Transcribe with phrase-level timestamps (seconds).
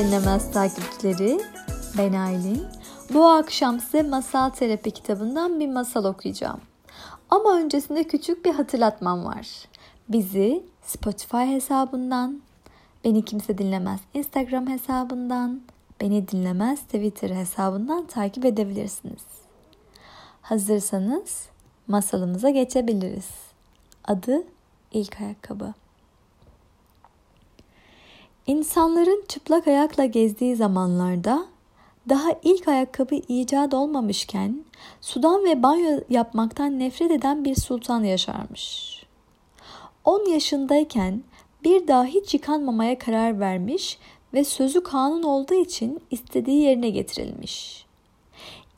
[0.00, 1.40] Dinlemez takipçileri.
[1.98, 2.66] Ben Aylin.
[3.14, 6.60] Bu akşam size Masal Terapi kitabından bir masal okuyacağım.
[7.30, 9.48] Ama öncesinde küçük bir hatırlatmam var.
[10.08, 12.42] Bizi Spotify hesabından,
[13.04, 15.60] Beni Kimse Dinlemez Instagram hesabından,
[16.00, 19.24] Beni Dinlemez Twitter hesabından takip edebilirsiniz.
[20.42, 21.46] Hazırsanız
[21.86, 23.28] masalımıza geçebiliriz.
[24.04, 24.42] Adı
[24.92, 25.74] İlk Ayakkabı.
[28.50, 31.46] İnsanların çıplak ayakla gezdiği zamanlarda
[32.08, 34.64] daha ilk ayakkabı icat olmamışken
[35.00, 38.96] sudan ve banyo yapmaktan nefret eden bir sultan yaşarmış.
[40.04, 41.22] 10 yaşındayken
[41.64, 43.98] bir daha hiç yıkanmamaya karar vermiş
[44.34, 47.86] ve sözü kanun olduğu için istediği yerine getirilmiş.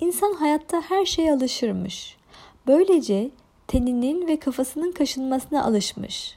[0.01, 2.17] İnsan hayatta her şeye alışırmış.
[2.67, 3.31] Böylece
[3.67, 6.37] teninin ve kafasının kaşınmasına alışmış.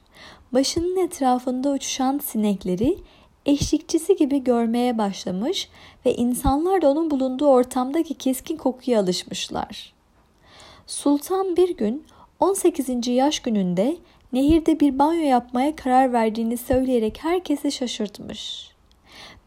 [0.53, 2.97] Başının etrafında uçuşan sinekleri
[3.45, 5.69] eşlikçisi gibi görmeye başlamış
[6.05, 9.93] ve insanlar da onun bulunduğu ortamdaki keskin kokuya alışmışlar.
[10.87, 12.03] Sultan bir gün
[12.39, 13.07] 18.
[13.07, 13.97] yaş gününde
[14.33, 18.69] nehirde bir banyo yapmaya karar verdiğini söyleyerek herkesi şaşırtmış.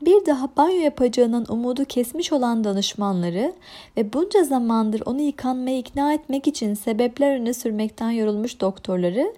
[0.03, 3.53] Bir daha banyo yapacağının umudu kesmiş olan danışmanları
[3.97, 9.35] ve bunca zamandır onu yıkanmaya ikna etmek için sebepler öne sürmekten yorulmuş doktorları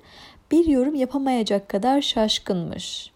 [0.51, 3.11] bir yorum yapamayacak kadar şaşkınmış.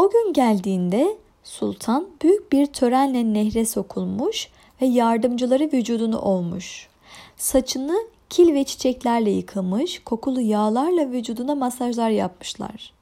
[0.00, 4.48] O gün geldiğinde sultan büyük bir törenle nehre sokulmuş
[4.82, 6.88] ve yardımcıları vücudunu olmuş.
[7.36, 7.96] Saçını
[8.30, 12.92] kil ve çiçeklerle yıkamış, kokulu yağlarla vücuduna masajlar yapmışlar.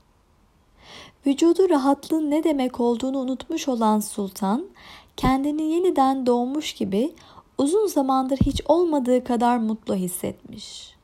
[1.26, 4.66] Vücudu rahatlığın ne demek olduğunu unutmuş olan sultan,
[5.16, 7.12] kendini yeniden doğmuş gibi
[7.58, 10.94] uzun zamandır hiç olmadığı kadar mutlu hissetmiş.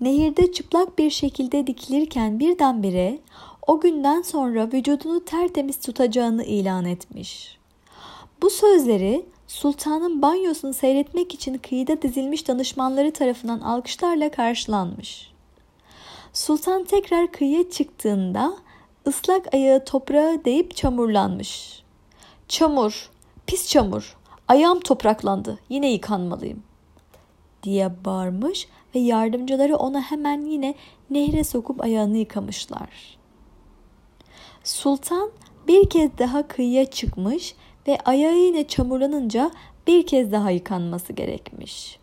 [0.00, 3.18] Nehirde çıplak bir şekilde dikilirken birdenbire
[3.66, 7.58] o günden sonra vücudunu tertemiz tutacağını ilan etmiş.
[8.42, 15.32] Bu sözleri sultanın banyosunu seyretmek için kıyıda dizilmiş danışmanları tarafından alkışlarla karşılanmış.
[16.32, 18.54] Sultan tekrar kıyıya çıktığında
[19.06, 21.82] ıslak ayağı toprağa değip çamurlanmış.
[22.48, 23.10] Çamur,
[23.46, 24.16] pis çamur,
[24.48, 26.62] ayağım topraklandı, yine yıkanmalıyım
[27.62, 30.74] diye bağırmış ve yardımcıları ona hemen yine
[31.10, 33.21] nehre sokup ayağını yıkamışlar.
[34.64, 35.30] Sultan
[35.68, 37.54] bir kez daha kıyıya çıkmış
[37.88, 39.50] ve ayağı yine çamurlanınca
[39.86, 41.98] bir kez daha yıkanması gerekmiş.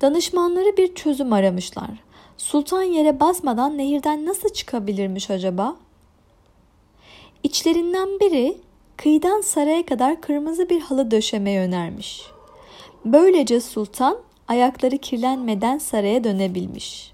[0.00, 1.90] Danışmanları bir çözüm aramışlar.
[2.36, 5.76] Sultan yere basmadan nehirden nasıl çıkabilirmiş acaba?
[7.42, 8.58] İçlerinden biri
[8.96, 12.22] kıyıdan saraya kadar kırmızı bir halı döşemeyi önermiş.
[13.04, 14.18] Böylece sultan
[14.48, 17.12] ayakları kirlenmeden saraya dönebilmiş.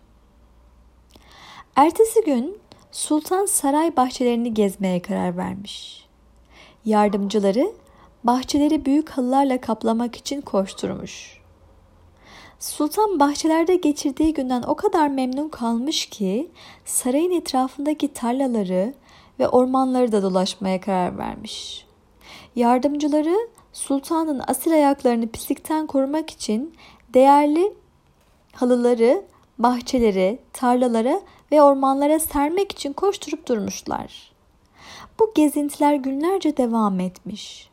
[1.76, 2.61] Ertesi gün
[2.92, 6.06] sultan saray bahçelerini gezmeye karar vermiş.
[6.84, 7.72] Yardımcıları
[8.24, 11.42] bahçeleri büyük halılarla kaplamak için koşturmuş.
[12.58, 16.50] Sultan bahçelerde geçirdiği günden o kadar memnun kalmış ki
[16.84, 18.94] sarayın etrafındaki tarlaları
[19.38, 21.86] ve ormanları da dolaşmaya karar vermiş.
[22.56, 26.74] Yardımcıları sultanın asil ayaklarını pislikten korumak için
[27.14, 27.72] değerli
[28.52, 29.24] halıları
[29.58, 31.20] bahçelere, tarlalara
[31.52, 34.32] ve ormanlara sermek için koşturup durmuşlar.
[35.20, 37.70] Bu gezintiler günlerce devam etmiş.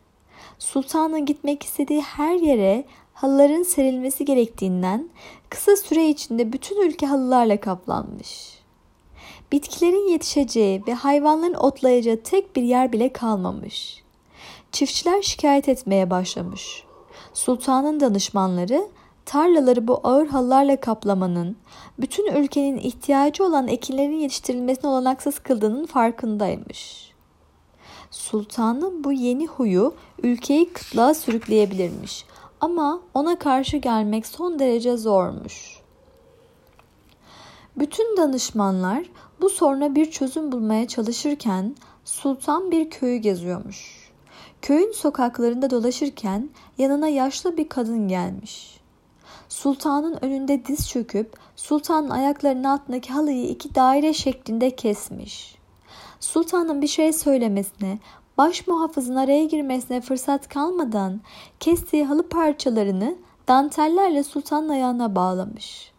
[0.59, 5.09] Sultanın gitmek istediği her yere halıların serilmesi gerektiğinden
[5.49, 8.59] kısa süre içinde bütün ülke halılarla kaplanmış.
[9.51, 14.03] Bitkilerin yetişeceği ve hayvanların otlayacağı tek bir yer bile kalmamış.
[14.71, 16.83] Çiftçiler şikayet etmeye başlamış.
[17.33, 18.87] Sultanın danışmanları
[19.25, 21.57] tarlaları bu ağır halılarla kaplamanın
[21.99, 27.11] bütün ülkenin ihtiyacı olan ekinlerin yetiştirilmesine olanaksız kıldığının farkındaymış.
[28.11, 29.93] Sultanın bu yeni huyu
[30.23, 32.25] ülkeyi kıtlığa sürükleyebilirmiş
[32.61, 35.79] ama ona karşı gelmek son derece zormuş.
[37.77, 39.05] Bütün danışmanlar
[39.41, 41.75] bu soruna bir çözüm bulmaya çalışırken
[42.05, 44.09] sultan bir köyü geziyormuş.
[44.61, 48.78] Köyün sokaklarında dolaşırken yanına yaşlı bir kadın gelmiş.
[49.49, 55.55] Sultanın önünde diz çöküp sultanın ayaklarının altındaki halıyı iki daire şeklinde kesmiş.
[56.19, 57.99] Sultanın bir şey söylemesine,
[58.37, 61.21] baş muhafızın araya girmesine fırsat kalmadan
[61.59, 63.15] kestiği halı parçalarını
[63.47, 65.91] dantellerle sultanın ayağına bağlamış.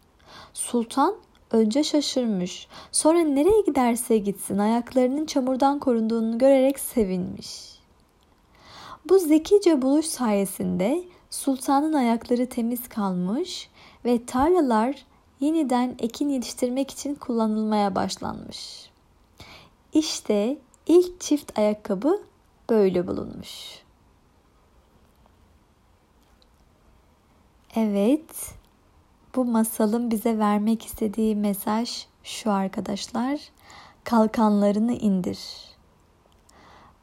[0.53, 1.15] Sultan
[1.51, 7.71] önce şaşırmış, sonra nereye giderse gitsin ayaklarının çamurdan korunduğunu görerek sevinmiş.
[9.09, 13.69] Bu zekice buluş sayesinde sultanın ayakları temiz kalmış
[14.05, 15.05] ve tarlalar
[15.39, 18.89] yeniden ekin yetiştirmek için kullanılmaya başlanmış.
[19.93, 20.57] İşte
[20.87, 22.21] ilk çift ayakkabı
[22.69, 23.81] böyle bulunmuş.
[27.75, 28.53] Evet,
[29.35, 33.39] bu masalın bize vermek istediği mesaj şu arkadaşlar.
[34.03, 35.39] Kalkanlarını indir.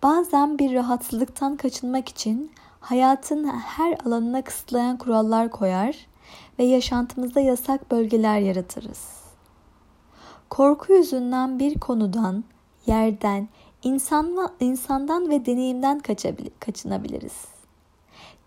[0.03, 5.97] Bazen bir rahatsızlıktan kaçınmak için hayatın her alanına kısıtlayan kurallar koyar
[6.59, 9.19] ve yaşantımızda yasak bölgeler yaratırız.
[10.51, 12.45] Korku yüzünden bir konudan,
[12.87, 13.49] yerden,
[13.83, 16.01] insanla, insandan ve deneyimden
[16.61, 17.45] kaçınabiliriz.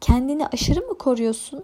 [0.01, 1.63] Kendini aşırı mı koruyorsun?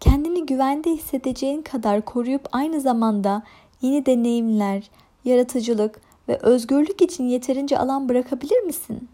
[0.00, 3.42] Kendini güvende hissedeceğin kadar koruyup aynı zamanda
[3.82, 4.90] yeni deneyimler,
[5.24, 9.08] yaratıcılık ve özgürlük için yeterince alan bırakabilir misin?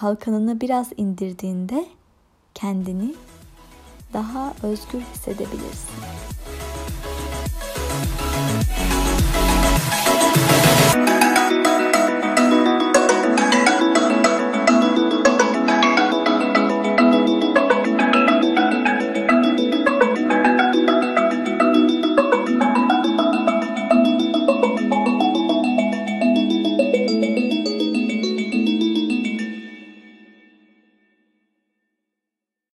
[0.00, 1.86] Kalkanını biraz indirdiğinde
[2.54, 3.14] kendini
[4.12, 5.90] daha özgür hissedebilirsin.